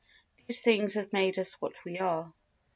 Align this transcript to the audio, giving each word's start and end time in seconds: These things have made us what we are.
These 0.47 0.61
things 0.61 0.95
have 0.95 1.13
made 1.13 1.37
us 1.37 1.61
what 1.61 1.75
we 1.85 1.99
are. 1.99 2.33